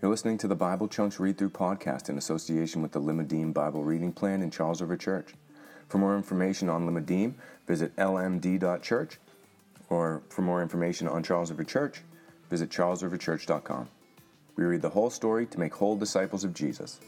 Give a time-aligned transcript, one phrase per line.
[0.00, 3.82] You're listening to the Bible Chunks Read Through podcast in association with the Limmudim Bible
[3.82, 5.34] Reading Plan in Charles River Church.
[5.88, 7.34] For more information on Limmudim,
[7.66, 9.18] visit lmd.church,
[9.90, 12.02] or for more information on Charles River Church,
[12.48, 13.88] visit charlesriverchurch.com.
[14.54, 17.00] We read the whole story to make whole disciples of Jesus.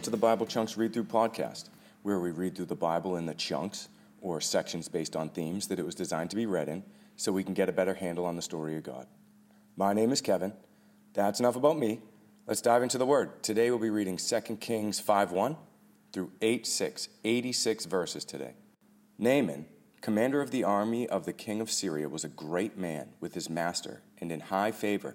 [0.00, 1.68] Welcome to the Bible Chunks Read Through podcast,
[2.04, 3.90] where we read through the Bible in the chunks,
[4.22, 6.82] or sections based on themes that it was designed to be read in,
[7.16, 9.06] so we can get a better handle on the story of God.
[9.76, 10.54] My name is Kevin.
[11.12, 12.00] That's enough about me.
[12.46, 13.42] Let's dive into the Word.
[13.42, 15.56] Today we'll be reading 2 Kings 5 1
[16.14, 18.54] through 8 6, 86 verses today.
[19.18, 19.66] Naaman,
[20.00, 23.50] commander of the army of the king of Syria, was a great man with his
[23.50, 25.14] master and in high favor,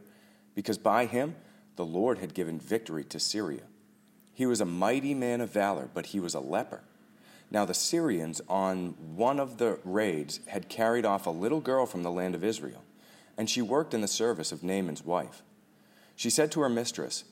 [0.54, 1.38] because by him
[1.76, 3.64] the Lord had given victory to Syria.
[4.36, 6.82] He was a mighty man of valor, but he was a leper.
[7.50, 12.04] Now, the Syrians, on one of the raids, had carried off a little girl from
[12.04, 12.84] the land of Israel,
[13.38, 15.42] and she worked in the service of Naaman's wife.
[16.18, 17.24] She said to her mistress,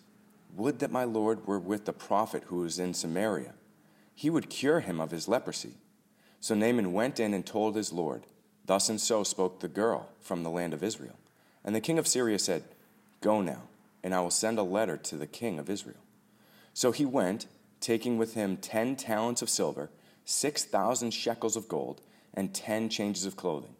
[0.56, 3.54] Would that my Lord were with the prophet who is in Samaria.
[4.16, 5.73] He would cure him of his leprosy.
[6.40, 8.26] So Naaman went in and told his Lord,
[8.66, 11.17] Thus and so spoke the girl from the land of Israel.
[11.66, 12.64] And the king of Syria said,
[13.20, 13.64] Go now,
[14.04, 15.98] and I will send a letter to the king of Israel.
[16.74, 17.46] So he went,
[17.80, 19.90] taking with him ten talents of silver,
[20.26, 22.02] six thousand shekels of gold,
[22.34, 23.76] and ten changes of clothing.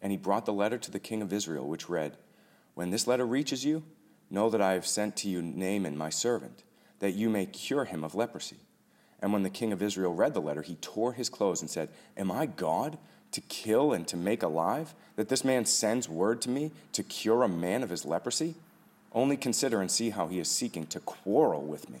[0.00, 2.16] And he brought the letter to the king of Israel, which read,
[2.74, 3.82] When this letter reaches you,
[4.30, 6.62] know that I have sent to you Naaman my servant,
[7.00, 8.56] that you may cure him of leprosy.
[9.20, 11.90] And when the king of Israel read the letter, he tore his clothes and said,
[12.16, 12.98] Am I God
[13.32, 17.42] to kill and to make alive, that this man sends word to me to cure
[17.42, 18.54] a man of his leprosy?
[19.12, 22.00] Only consider and see how he is seeking to quarrel with me.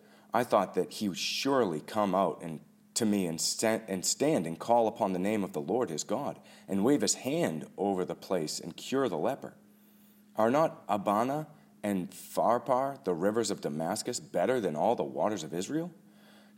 [0.33, 2.61] I thought that he would surely come out and
[2.93, 6.03] to me and stand, and stand and call upon the name of the Lord his
[6.03, 9.55] God, and wave his hand over the place and cure the leper.
[10.35, 11.47] Are not Abana
[11.83, 15.91] and Pharpar, the rivers of Damascus, better than all the waters of Israel?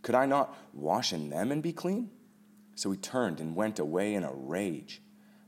[0.02, 2.10] Could I not wash in them and be clean?
[2.76, 5.02] So he turned and went away in a rage.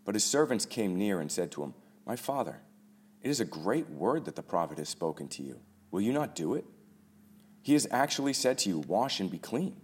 [0.05, 1.73] But his servants came near and said to him,
[2.05, 2.61] My father,
[3.21, 5.59] it is a great word that the prophet has spoken to you.
[5.91, 6.65] Will you not do it?
[7.65, 9.81] He has actually said to you, Wash and be clean.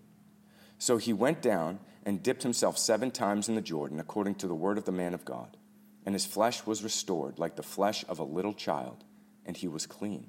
[0.77, 4.53] So he went down and dipped himself seven times in the Jordan, according to the
[4.53, 5.57] word of the man of God.
[6.05, 9.03] And his flesh was restored like the flesh of a little child,
[9.47, 10.27] and he was clean.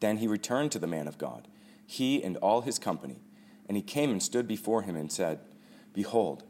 [0.00, 1.46] Then he returned to the man of God,
[1.86, 3.22] he and all his company,
[3.68, 5.38] and he came and stood before him and said,
[5.92, 6.42] Behold,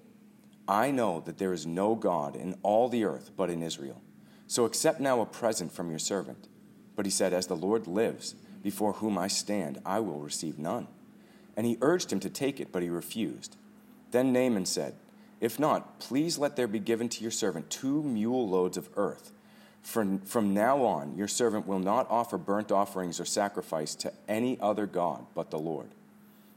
[0.67, 4.00] I know that there is no God in all the earth but in Israel.
[4.47, 6.49] So accept now a present from your servant.
[6.97, 8.34] But he said, As the Lord lives,
[8.65, 10.89] before whom I stand, I will receive none.
[11.55, 13.57] And he urged him to take it, but he refused.
[14.11, 14.95] Then Naaman said,
[15.39, 19.33] If not, please let there be given to your servant two mule loads of earth.
[19.83, 24.59] For from now on, your servant will not offer burnt offerings or sacrifice to any
[24.61, 25.91] other God but the Lord.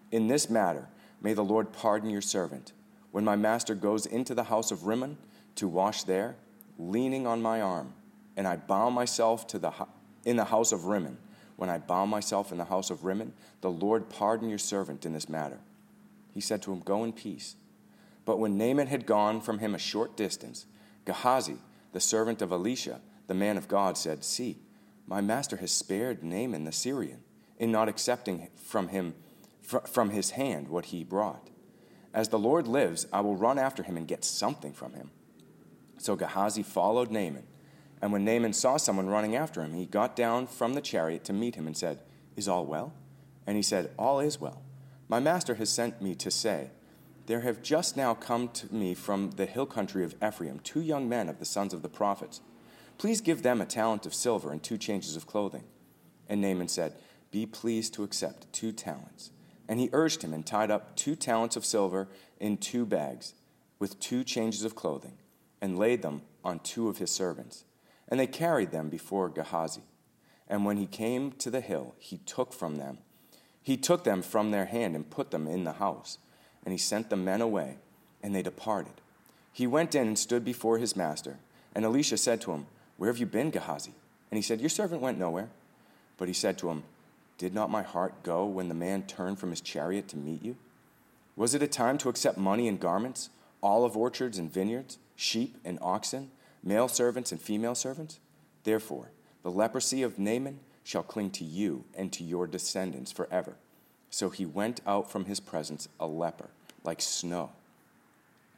[0.09, 0.87] In this matter,
[1.21, 2.71] may the Lord pardon your servant.
[3.11, 5.17] When my master goes into the house of Rimmon
[5.55, 6.37] to wash there,
[6.79, 7.93] leaning on my arm,
[8.37, 9.73] and I bow myself to the,
[10.23, 11.17] in the house of Rimmon,
[11.57, 15.11] when I bow myself in the house of Rimmon, the Lord pardon your servant in
[15.11, 15.59] this matter.
[16.33, 17.55] He said to him, Go in peace.
[18.25, 20.65] But when Naaman had gone from him a short distance,
[21.05, 21.57] Gehazi,
[21.93, 24.59] the servant of Elisha, the man of God, said, See,
[25.07, 27.21] my master has spared Naaman the Syrian
[27.57, 29.15] in not accepting from him
[29.61, 31.49] from his hand what he brought.
[32.13, 35.11] As the Lord lives, I will run after him and get something from him.
[35.97, 37.43] So Gehazi followed Naaman
[38.01, 41.33] and when Naaman saw someone running after him, he got down from the chariot to
[41.33, 41.99] meet him and said,
[42.35, 42.93] Is all well?
[43.45, 44.61] And he said, All is well.
[45.07, 46.69] My master has sent me to say,
[47.25, 51.09] There have just now come to me from the hill country of Ephraim two young
[51.09, 52.41] men of the sons of the prophets.
[52.97, 55.63] Please give them a talent of silver and two changes of clothing.
[56.29, 56.93] And Naaman said,
[57.31, 59.31] Be pleased to accept two talents.
[59.67, 62.07] And he urged him and tied up two talents of silver
[62.39, 63.33] in two bags
[63.79, 65.17] with two changes of clothing
[65.61, 67.65] and laid them on two of his servants.
[68.09, 69.81] And they carried them before Gehazi.
[70.47, 72.99] And when he came to the hill, he took from them.
[73.61, 76.19] He took them from their hand and put them in the house.
[76.63, 77.77] And he sent the men away,
[78.23, 78.93] and they departed.
[79.51, 81.37] He went in and stood before his master.
[81.75, 83.93] And Elisha said to him, Where have you been, Gehazi?
[84.31, 85.49] And he said, Your servant went nowhere.
[86.17, 86.83] But he said to him,
[87.37, 90.55] Did not my heart go when the man turned from his chariot to meet you?
[91.35, 93.29] Was it a time to accept money and garments,
[93.61, 96.31] olive orchards and vineyards, sheep and oxen?
[96.67, 98.19] Male servants and female servants.
[98.63, 99.11] Therefore,
[99.43, 103.55] the leprosy of Naaman shall cling to you and to your descendants forever.
[104.09, 106.49] So he went out from his presence a leper,
[106.83, 107.51] like snow.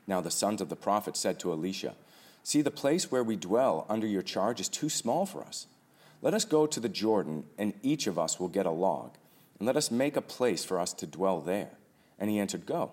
[0.08, 1.96] Now the sons of the prophet said to Elisha,
[2.44, 5.68] See, the place where we dwell under your charge is too small for us.
[6.22, 9.16] Let us go to the Jordan, and each of us will get a log,
[9.60, 11.72] and let us make a place for us to dwell there.
[12.18, 12.92] And he answered, Go.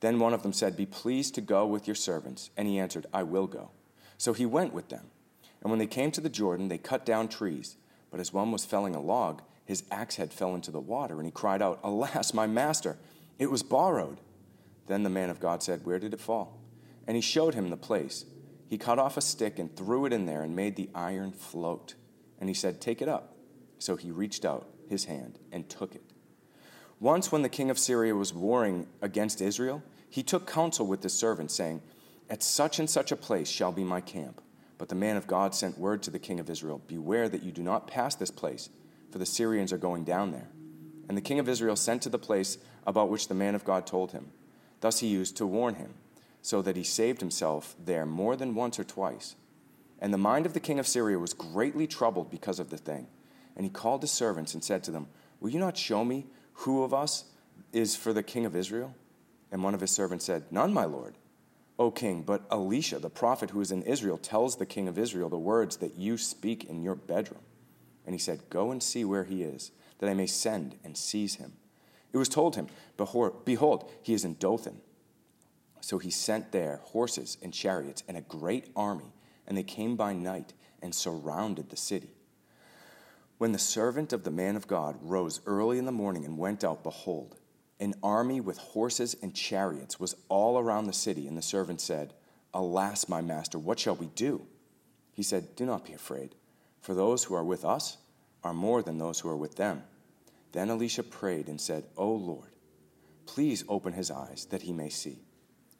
[0.00, 2.50] Then one of them said, Be pleased to go with your servants.
[2.56, 3.70] And he answered, I will go.
[4.20, 5.06] So he went with them.
[5.62, 7.76] And when they came to the Jordan, they cut down trees.
[8.10, 11.24] But as one was felling a log, his axe head fell into the water, and
[11.24, 12.98] he cried out, Alas, my master,
[13.38, 14.18] it was borrowed.
[14.88, 16.60] Then the man of God said, Where did it fall?
[17.06, 18.26] And he showed him the place.
[18.68, 21.94] He cut off a stick and threw it in there and made the iron float.
[22.38, 23.38] And he said, Take it up.
[23.78, 26.04] So he reached out his hand and took it.
[26.98, 31.14] Once, when the king of Syria was warring against Israel, he took counsel with his
[31.14, 31.80] servants, saying,
[32.30, 34.40] at such and such a place shall be my camp.
[34.78, 37.52] But the man of God sent word to the king of Israel Beware that you
[37.52, 38.70] do not pass this place,
[39.10, 40.48] for the Syrians are going down there.
[41.08, 42.56] And the king of Israel sent to the place
[42.86, 44.30] about which the man of God told him.
[44.80, 45.94] Thus he used to warn him,
[46.40, 49.34] so that he saved himself there more than once or twice.
[49.98, 53.08] And the mind of the king of Syria was greatly troubled because of the thing.
[53.56, 55.08] And he called his servants and said to them,
[55.40, 57.24] Will you not show me who of us
[57.72, 58.94] is for the king of Israel?
[59.52, 61.16] And one of his servants said, None, my lord.
[61.80, 65.30] O king, but Elisha, the prophet who is in Israel, tells the king of Israel
[65.30, 67.40] the words that you speak in your bedroom.
[68.04, 71.36] And he said, Go and see where he is, that I may send and seize
[71.36, 71.54] him.
[72.12, 72.66] It was told him,
[72.98, 74.82] Behold, he is in Dothan.
[75.80, 79.14] So he sent there horses and chariots and a great army,
[79.46, 80.52] and they came by night
[80.82, 82.10] and surrounded the city.
[83.38, 86.62] When the servant of the man of God rose early in the morning and went
[86.62, 87.39] out, behold,
[87.80, 92.12] an army with horses and chariots was all around the city, and the servant said,
[92.52, 94.46] Alas, my master, what shall we do?
[95.12, 96.34] He said, Do not be afraid,
[96.80, 97.96] for those who are with us
[98.44, 99.82] are more than those who are with them.
[100.52, 102.50] Then Elisha prayed and said, O Lord,
[103.26, 105.20] please open his eyes that he may see.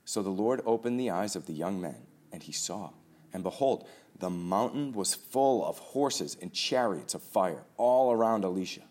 [0.04, 2.90] So the Lord opened the eyes of the young man, and he saw.
[3.32, 3.86] And behold,
[4.18, 8.82] the mountain was full of horses and chariots of fire all around Elisha.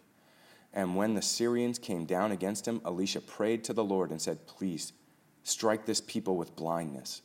[0.74, 4.46] And when the Syrians came down against him, Elisha prayed to the Lord and said,
[4.46, 4.94] Please,
[5.44, 7.22] strike this people with blindness.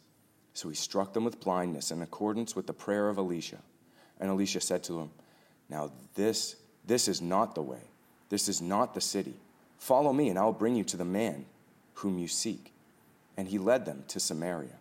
[0.55, 3.59] So he struck them with blindness in accordance with the prayer of Elisha.
[4.21, 5.11] And Elisha said to him,
[5.69, 6.57] Now this,
[6.87, 7.83] this is not the way.
[8.29, 9.35] This is not the city.
[9.79, 11.45] Follow me, and I will bring you to the man
[11.95, 12.73] whom you seek.
[13.37, 14.79] And he led them to Samaria.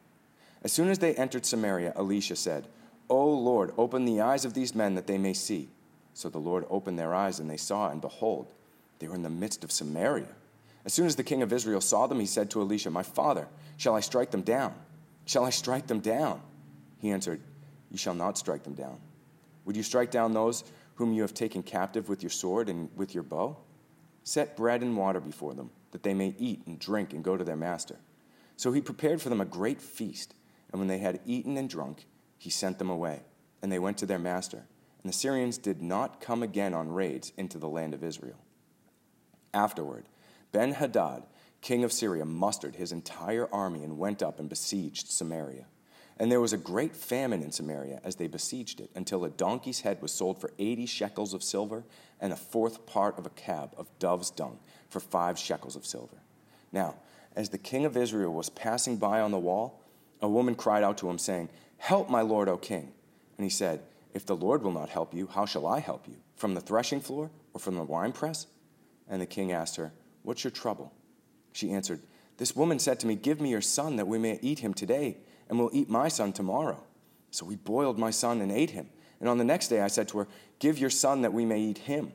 [0.64, 2.68] As soon as they entered Samaria, Elisha said,
[3.10, 5.70] O Lord, open the eyes of these men that they may see.
[6.14, 8.52] So the Lord opened their eyes, and they saw, and behold,
[9.00, 10.28] they were in the midst of Samaria.
[10.86, 13.48] As soon as the king of Israel saw them, he said to Elisha, My father,
[13.78, 14.74] shall I strike them down?
[15.26, 16.42] Shall I strike them down?
[17.00, 17.42] He answered,
[17.90, 18.98] You shall not strike them down.
[19.66, 20.64] Would you strike down those
[20.96, 23.58] whom you have taken captive with your sword and with your bow?
[24.24, 27.44] Set bread and water before them, that they may eat and drink and go to
[27.44, 27.98] their master.
[28.56, 30.36] So he prepared for them a great feast,
[30.72, 32.06] and when they had eaten and drunk,
[32.38, 33.22] he sent them away,
[33.62, 34.64] and they went to their master
[35.04, 38.40] and the Syrians did not come again on raids into the land of Israel.
[39.54, 40.06] Afterward,
[40.52, 41.24] Ben Hadad,
[41.62, 45.66] king of Syria, mustered his entire army and went up and besieged Samaria.
[46.18, 49.82] And there was a great famine in Samaria as they besieged it, until a donkey's
[49.82, 51.84] head was sold for eighty shekels of silver,
[52.22, 56.18] and a fourth part of a cab of dove's dung for five shekels of silver.
[56.72, 56.96] Now,
[57.36, 59.82] as the king of Israel was passing by on the wall,
[60.22, 62.94] a woman cried out to him, saying, Help, my lord, O king.
[63.38, 63.82] And he said,
[64.14, 66.16] if the Lord will not help you, how shall I help you?
[66.36, 68.48] From the threshing floor or from the winepress?
[69.10, 69.92] And the king asked her,
[70.22, 70.94] What's your trouble?
[71.52, 72.02] She answered,
[72.38, 75.18] This woman said to me, Give me your son that we may eat him today,
[75.50, 76.84] and we'll eat my son tomorrow.
[77.32, 78.90] So we boiled my son and ate him.
[79.20, 80.28] And on the next day I said to her,
[80.60, 82.14] Give your son that we may eat him.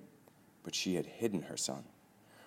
[0.62, 1.84] But she had hidden her son.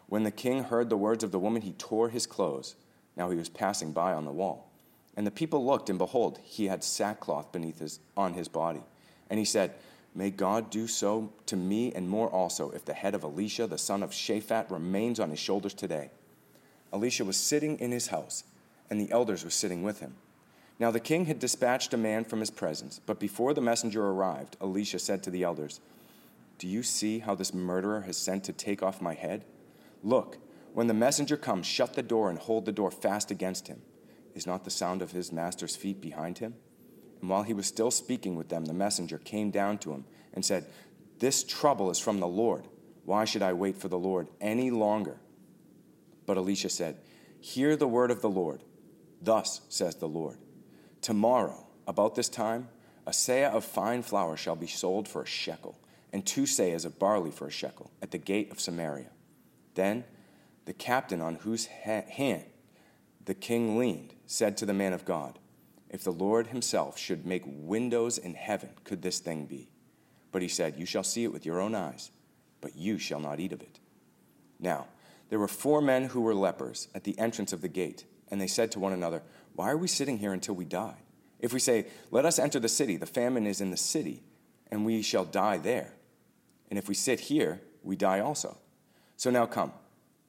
[0.07, 2.75] When the king heard the words of the woman, he tore his clothes.
[3.15, 4.71] Now he was passing by on the wall.
[5.15, 8.83] And the people looked, and behold, he had sackcloth beneath his, on his body.
[9.31, 9.73] And he said,
[10.13, 13.77] May God do so to me and more also if the head of Elisha, the
[13.77, 16.11] son of Shaphat, remains on his shoulders today.
[16.91, 18.43] Elisha was sitting in his house,
[18.89, 20.15] and the elders were sitting with him.
[20.79, 24.57] Now the king had dispatched a man from his presence, but before the messenger arrived,
[24.59, 25.79] Elisha said to the elders,
[26.57, 29.45] Do you see how this murderer has sent to take off my head?
[30.03, 30.39] Look,
[30.73, 33.81] when the messenger comes, shut the door and hold the door fast against him.
[34.35, 36.55] Is not the sound of his master's feet behind him?
[37.21, 40.43] And while he was still speaking with them, the messenger came down to him and
[40.43, 40.65] said,
[41.19, 42.67] This trouble is from the Lord.
[43.05, 45.17] Why should I wait for the Lord any longer?
[46.25, 46.97] But Elisha said,
[47.39, 48.63] Hear the word of the Lord.
[49.21, 50.37] Thus says the Lord
[51.01, 52.69] Tomorrow, about this time,
[53.05, 55.77] a seah of fine flour shall be sold for a shekel,
[56.13, 59.09] and two seahs of barley for a shekel, at the gate of Samaria.
[59.75, 60.03] Then
[60.65, 62.45] the captain on whose hand
[63.25, 65.39] the king leaned said to the man of God,
[65.91, 69.69] If the Lord himself should make windows in heaven, could this thing be?
[70.31, 72.09] But he said, You shall see it with your own eyes,
[72.61, 73.79] but you shall not eat of it.
[74.59, 74.87] Now,
[75.29, 78.47] there were four men who were lepers at the entrance of the gate, and they
[78.47, 79.21] said to one another,
[79.53, 80.95] why are we sitting here until we die?
[81.39, 84.23] If we say, Let us enter the city, the famine is in the city,
[84.71, 85.93] and we shall die there.
[86.69, 88.57] And if we sit here, we die also.
[89.17, 89.73] So now come,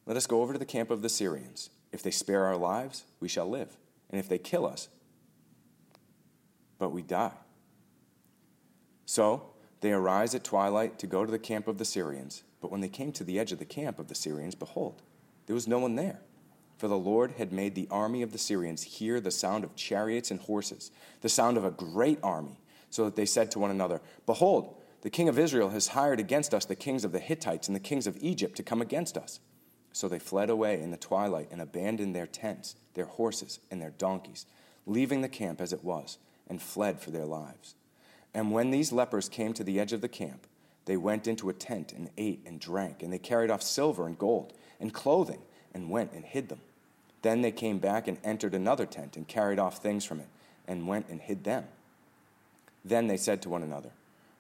[0.06, 1.70] let us go over to the camp of the Syrians.
[1.92, 3.76] If they spare our lives, we shall live.
[4.10, 4.88] And if they kill us,
[6.82, 7.38] but we die.
[9.06, 12.42] So they arise at twilight to go to the camp of the Syrians.
[12.60, 15.00] But when they came to the edge of the camp of the Syrians, behold,
[15.46, 16.20] there was no one there
[16.82, 20.32] for the Lord had made the army of the Syrians hear the sound of chariots
[20.32, 22.58] and horses, the sound of a great army,
[22.90, 26.52] so that they said to one another, Behold, the king of Israel has hired against
[26.52, 29.38] us the kings of the Hittites and the kings of Egypt to come against us.
[29.92, 33.90] So they fled away in the twilight and abandoned their tents, their horses, and their
[33.90, 34.44] donkeys,
[34.84, 36.18] leaving the camp as it was,
[36.52, 37.74] and fled for their lives.
[38.34, 40.46] And when these lepers came to the edge of the camp,
[40.84, 44.18] they went into a tent and ate and drank, and they carried off silver and
[44.18, 45.40] gold and clothing
[45.72, 46.60] and went and hid them.
[47.22, 50.28] Then they came back and entered another tent and carried off things from it
[50.68, 51.64] and went and hid them.
[52.84, 53.92] Then they said to one another,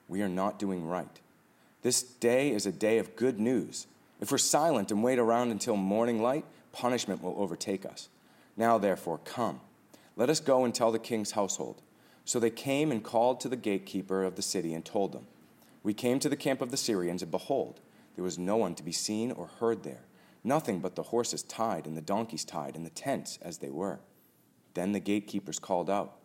[0.06, 1.18] We are not doing right.
[1.80, 3.86] This day is a day of good news.
[4.20, 8.10] If we're silent and wait around until morning light, punishment will overtake us.
[8.54, 9.60] Now, therefore, come.
[10.14, 11.80] Let us go and tell the king's household.
[12.24, 15.26] So they came and called to the gatekeeper of the city and told them,
[15.82, 17.80] We came to the camp of the Syrians, and behold,
[18.14, 20.04] there was no one to be seen or heard there
[20.44, 24.00] nothing but the horses tied and the donkeys tied and the tents as they were.
[24.74, 26.16] Then the gatekeepers called out,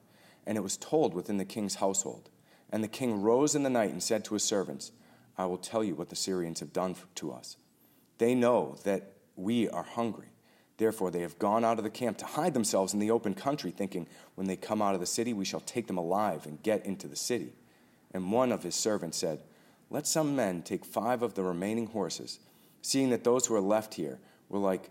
[0.45, 2.29] and it was told within the king's household.
[2.69, 4.91] And the king rose in the night and said to his servants,
[5.37, 7.57] I will tell you what the Syrians have done to us.
[8.17, 10.29] They know that we are hungry.
[10.77, 13.71] Therefore, they have gone out of the camp to hide themselves in the open country,
[13.71, 16.85] thinking, When they come out of the city, we shall take them alive and get
[16.85, 17.53] into the city.
[18.13, 19.41] And one of his servants said,
[19.89, 22.39] Let some men take five of the remaining horses
[22.87, 24.19] seeing that those who are left here
[24.49, 24.89] will like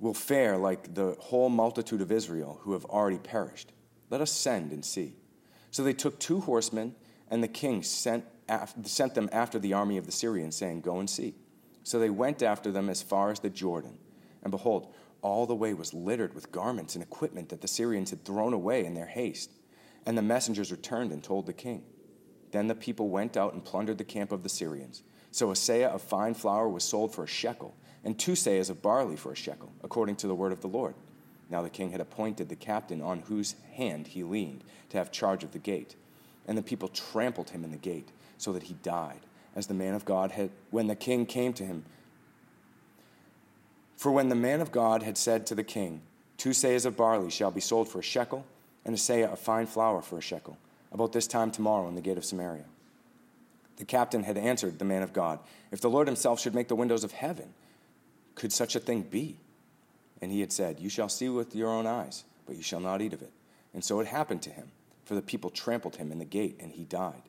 [0.00, 3.70] will fare like the whole multitude of Israel who have already perished.
[4.10, 5.14] Let us send and see.
[5.70, 6.96] So they took two horsemen,
[7.30, 8.24] and the king sent,
[8.82, 11.34] sent them after the army of the Syrians, saying, Go and see.
[11.84, 13.96] So they went after them as far as the Jordan.
[14.42, 14.92] And behold,
[15.22, 18.84] all the way was littered with garments and equipment that the Syrians had thrown away
[18.84, 19.50] in their haste.
[20.04, 21.84] And the messengers returned and told the king.
[22.50, 25.02] Then the people went out and plundered the camp of the Syrians.
[25.30, 27.74] So a seah of fine flour was sold for a shekel,
[28.04, 30.94] and two seahs of barley for a shekel, according to the word of the Lord.
[31.48, 35.44] Now the king had appointed the captain on whose hand he leaned to have charge
[35.44, 35.96] of the gate.
[36.46, 39.20] And the people trampled him in the gate, so that he died,
[39.54, 41.84] as the man of God had, when the king came to him.
[44.02, 46.02] For when the man of God had said to the king,
[46.36, 48.44] Two seahs of barley shall be sold for a shekel,
[48.84, 50.58] and a seah of fine flour for a shekel,
[50.90, 52.64] about this time tomorrow in the gate of Samaria.
[53.76, 55.38] The captain had answered the man of God,
[55.70, 57.54] If the Lord himself should make the windows of heaven,
[58.34, 59.38] could such a thing be?
[60.20, 63.02] And he had said, You shall see with your own eyes, but you shall not
[63.02, 63.30] eat of it.
[63.72, 64.72] And so it happened to him,
[65.04, 67.22] for the people trampled him in the gate, and he died.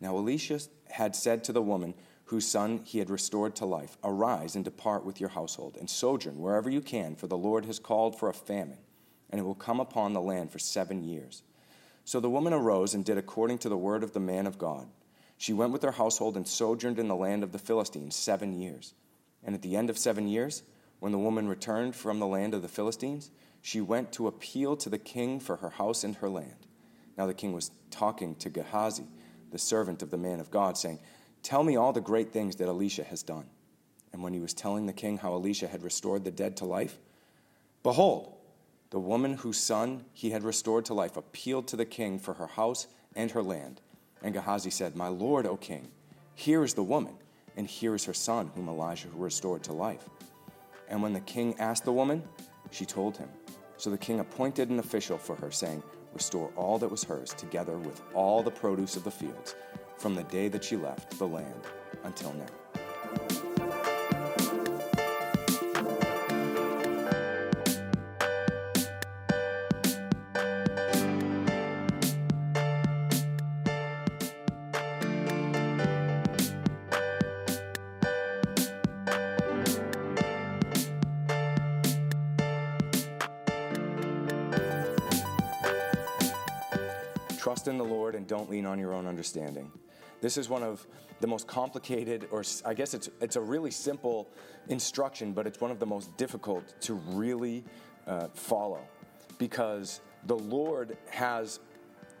[0.00, 1.94] Now Elisha had said to the woman
[2.30, 6.38] whose son he had restored to life, Arise and depart with your household, and sojourn
[6.38, 8.78] wherever you can, for the Lord has called for a famine,
[9.30, 11.42] and it will come upon the land for seven years.
[12.04, 14.86] So the woman arose and did according to the word of the man of God.
[15.38, 18.94] She went with her household and sojourned in the land of the Philistines seven years.
[19.42, 20.62] And at the end of seven years,
[21.00, 24.88] when the woman returned from the land of the Philistines, she went to appeal to
[24.88, 26.68] the king for her house and her land.
[27.18, 29.08] Now the king was talking to Gehazi,
[29.50, 31.00] the servant of the man of God, saying,
[31.42, 33.46] Tell me all the great things that Elisha has done.
[34.12, 36.98] And when he was telling the king how Elisha had restored the dead to life,
[37.82, 38.34] behold,
[38.90, 42.48] the woman whose son he had restored to life appealed to the king for her
[42.48, 43.80] house and her land.
[44.22, 45.88] And Gehazi said, My lord, O king,
[46.34, 47.14] here is the woman,
[47.56, 50.08] and here is her son, whom Elijah restored to life.
[50.88, 52.22] And when the king asked the woman,
[52.70, 53.28] she told him.
[53.76, 55.82] So the king appointed an official for her, saying,
[56.12, 59.54] restore all that was hers, together with all the produce of the fields,
[60.00, 61.62] from the day that she left the land
[62.04, 62.46] until now.
[87.36, 89.70] Trust in the Lord and don't lean on your own understanding.
[90.20, 90.86] This is one of
[91.20, 94.28] the most complicated, or I guess it's, it's a really simple
[94.68, 97.64] instruction, but it's one of the most difficult to really
[98.06, 98.80] uh, follow
[99.38, 101.60] because the Lord has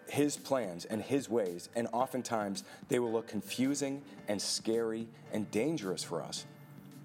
[0.08, 6.02] his plans and his ways, and oftentimes they will look confusing and scary and dangerous
[6.02, 6.46] for us.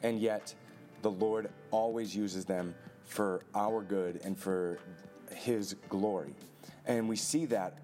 [0.02, 0.54] And yet,
[1.02, 2.74] the Lord always uses them
[3.04, 4.80] for our good and for
[5.32, 6.34] his glory.
[6.88, 7.78] And we see that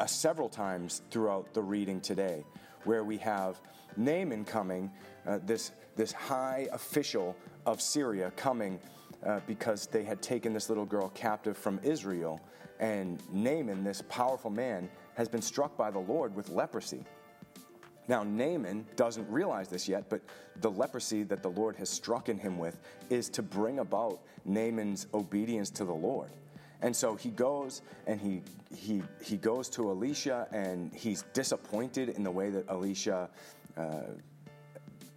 [0.00, 2.44] uh, several times throughout the reading today,
[2.84, 3.60] where we have
[3.96, 4.90] Naaman coming,
[5.26, 8.78] uh, this, this high official of Syria coming
[9.24, 12.40] uh, because they had taken this little girl captive from Israel.
[12.78, 17.04] And Naaman, this powerful man, has been struck by the Lord with leprosy.
[18.08, 20.20] Now, Naaman doesn't realize this yet, but
[20.60, 22.78] the leprosy that the Lord has struck in him with
[23.10, 26.30] is to bring about Naaman's obedience to the Lord.
[26.82, 28.42] And so he goes and he,
[28.74, 33.28] he, he goes to Elisha and he's disappointed in the way that Elisha
[33.76, 34.02] uh,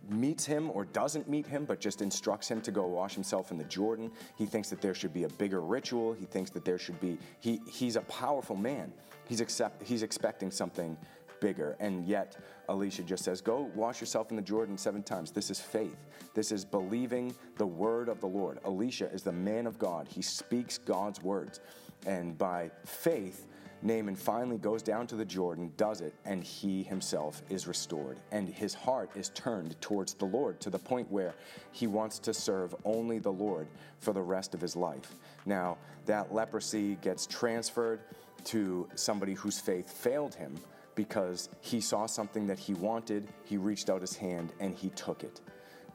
[0.09, 3.57] meets him or doesn't meet him, but just instructs him to go wash himself in
[3.57, 4.11] the Jordan.
[4.35, 6.13] He thinks that there should be a bigger ritual.
[6.13, 8.91] He thinks that there should be, he, he's a powerful man.
[9.27, 10.97] He's, accept, he's expecting something
[11.39, 11.75] bigger.
[11.79, 12.37] And yet,
[12.69, 15.31] Elisha just says, Go wash yourself in the Jordan seven times.
[15.31, 15.97] This is faith.
[16.33, 18.59] This is believing the word of the Lord.
[18.63, 20.07] Elisha is the man of God.
[20.07, 21.59] He speaks God's words.
[22.05, 23.47] And by faith,
[23.81, 28.17] Naaman finally goes down to the Jordan, does it, and he himself is restored.
[28.31, 31.33] And his heart is turned towards the Lord to the point where
[31.71, 33.67] he wants to serve only the Lord
[33.99, 35.15] for the rest of his life.
[35.45, 38.01] Now, that leprosy gets transferred
[38.45, 40.57] to somebody whose faith failed him
[40.99, 45.23] because he saw something that he wanted, he reached out his hand and he took
[45.23, 45.39] it.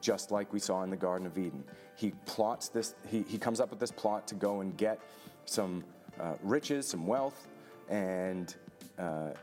[0.01, 1.63] Just like we saw in the Garden of Eden.
[1.95, 4.99] He plots this, he, he comes up with this plot to go and get
[5.45, 5.83] some
[6.19, 7.47] uh, riches, some wealth,
[7.87, 8.55] and
[8.97, 9.33] uh,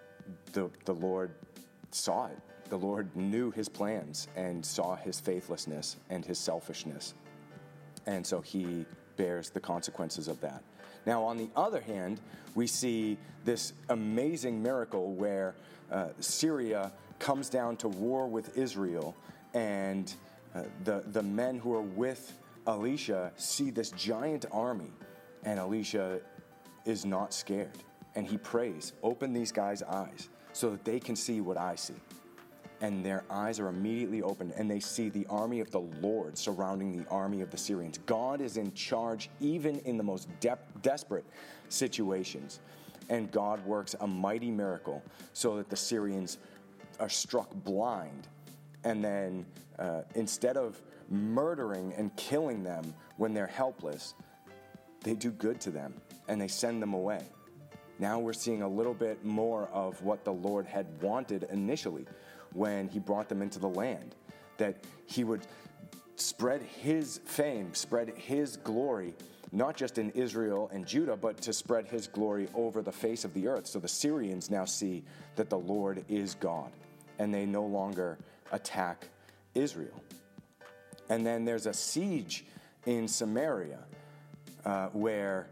[0.53, 1.31] the, the Lord
[1.92, 2.38] saw it.
[2.68, 7.14] The Lord knew his plans and saw his faithlessness and his selfishness.
[8.07, 8.85] And so he
[9.16, 10.64] bears the consequences of that.
[11.07, 12.21] Now, on the other hand,
[12.55, 15.55] we see this amazing miracle where
[15.91, 19.17] uh, Syria comes down to war with Israel,
[19.55, 20.12] and
[20.55, 22.33] uh, the, the men who are with
[22.67, 24.93] Elisha see this giant army,
[25.45, 26.21] and Elisha
[26.85, 27.79] is not scared.
[28.15, 31.95] And he prays, Open these guys' eyes so that they can see what I see
[32.83, 36.99] and their eyes are immediately opened, and they see the army of the Lord surrounding
[36.99, 37.99] the army of the Syrians.
[38.07, 41.25] God is in charge even in the most de- desperate
[41.68, 42.59] situations.
[43.09, 45.01] And God works a mighty miracle
[45.33, 46.38] so that the Syrians
[46.99, 48.27] are struck blind.
[48.83, 49.47] And then
[49.79, 54.14] uh, instead of murdering and killing them when they're helpless,
[55.05, 55.95] they do good to them
[56.27, 57.23] and they send them away.
[58.01, 62.07] Now we're seeing a little bit more of what the Lord had wanted initially
[62.55, 64.15] when he brought them into the land,
[64.59, 65.47] that he would
[66.17, 69.15] spread his fame, spread his glory,
[69.51, 73.35] not just in Israel and Judah, but to spread his glory over the face of
[73.35, 73.67] the earth.
[73.67, 75.03] So the Syrians now see
[75.37, 76.71] that the Lord is God,
[77.19, 78.19] and they no longer
[78.53, 79.09] attack
[79.55, 80.03] Israel.
[81.09, 82.45] And then there's a siege
[82.87, 83.81] in Samaria
[84.65, 85.49] uh, where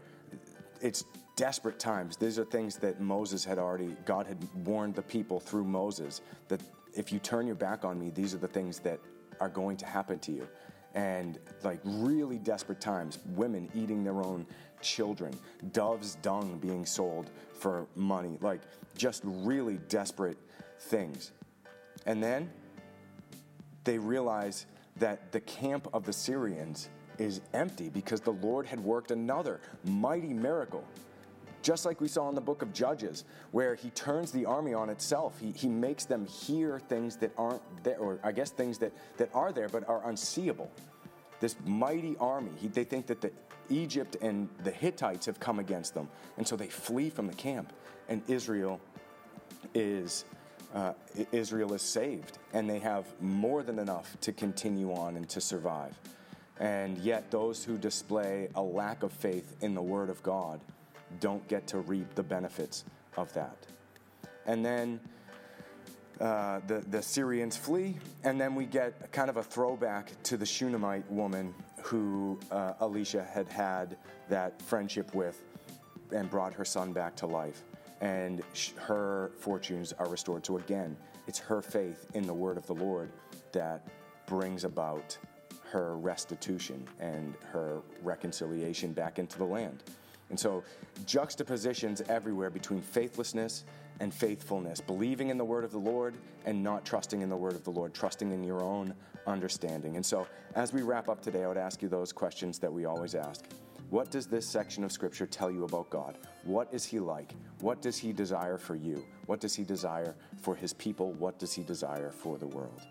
[0.81, 1.03] it's
[1.35, 2.17] desperate times.
[2.17, 6.61] These are things that Moses had already, God had warned the people through Moses that
[6.93, 8.99] if you turn your back on me, these are the things that
[9.39, 10.47] are going to happen to you.
[10.93, 14.45] And like really desperate times, women eating their own
[14.81, 15.33] children,
[15.71, 18.61] dove's dung being sold for money, like
[18.97, 20.37] just really desperate
[20.79, 21.31] things.
[22.05, 22.51] And then
[23.83, 24.65] they realize
[24.97, 30.33] that the camp of the Syrians is empty because the Lord had worked another mighty
[30.33, 30.83] miracle
[31.61, 34.89] just like we saw in the book of Judges, where he turns the army on
[34.89, 35.39] itself.
[35.39, 39.29] He, he makes them hear things that aren't there, or I guess things that, that
[39.33, 40.71] are there but are unseeable.
[41.39, 43.31] This mighty army, he, they think that the
[43.69, 47.73] Egypt and the Hittites have come against them, and so they flee from the camp,
[48.09, 48.79] and Israel
[49.73, 50.25] is
[50.73, 50.93] uh,
[51.31, 55.99] Israel is saved, and they have more than enough to continue on and to survive.
[56.59, 60.61] And yet, those who display a lack of faith in the Word of God
[61.19, 62.85] don't get to reap the benefits
[63.17, 63.57] of that.
[64.45, 64.99] And then
[66.19, 70.45] uh, the, the Syrians flee, and then we get kind of a throwback to the
[70.45, 73.97] Shunammite woman who uh, Elisha had had
[74.29, 75.41] that friendship with
[76.11, 77.63] and brought her son back to life.
[78.01, 80.45] And sh- her fortunes are restored.
[80.45, 80.95] So, again,
[81.27, 83.11] it's her faith in the word of the Lord
[83.51, 83.87] that
[84.25, 85.17] brings about
[85.71, 89.83] her restitution and her reconciliation back into the land.
[90.31, 90.63] And so,
[91.05, 93.65] juxtapositions everywhere between faithlessness
[93.99, 96.15] and faithfulness, believing in the word of the Lord
[96.45, 98.95] and not trusting in the word of the Lord, trusting in your own
[99.27, 99.97] understanding.
[99.97, 102.85] And so, as we wrap up today, I would ask you those questions that we
[102.85, 103.43] always ask.
[103.89, 106.17] What does this section of Scripture tell you about God?
[106.45, 107.35] What is He like?
[107.59, 109.03] What does He desire for you?
[109.25, 111.11] What does He desire for His people?
[111.13, 112.81] What does He desire for the world?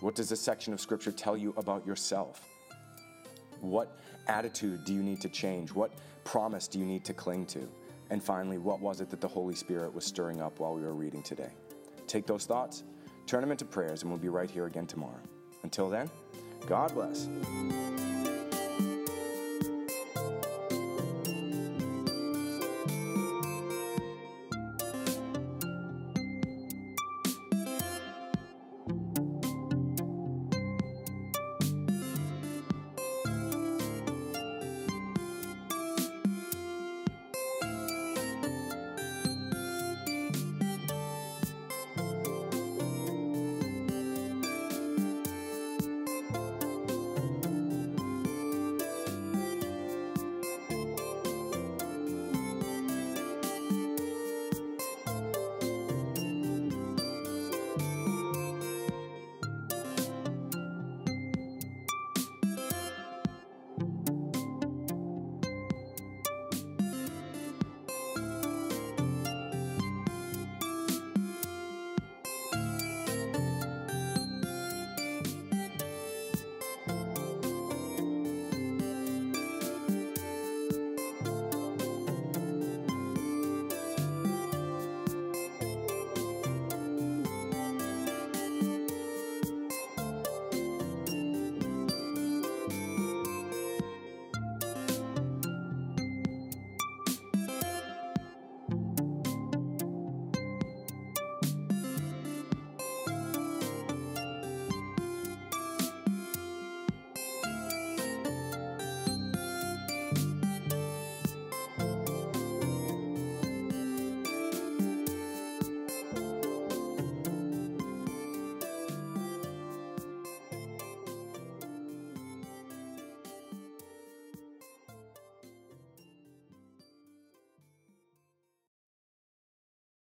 [0.00, 2.40] What does this section of Scripture tell you about yourself?
[3.60, 5.72] What attitude do you need to change?
[5.72, 5.92] What
[6.24, 7.68] promise do you need to cling to?
[8.10, 10.94] And finally, what was it that the Holy Spirit was stirring up while we were
[10.94, 11.50] reading today?
[12.06, 12.84] Take those thoughts,
[13.26, 15.20] turn them into prayers, and we'll be right here again tomorrow.
[15.62, 16.08] Until then,
[16.66, 17.28] God bless.